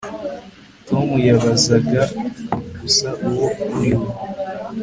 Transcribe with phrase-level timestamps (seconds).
[0.87, 2.01] Tom yabazaga
[2.79, 4.07] gusa uwo uriwe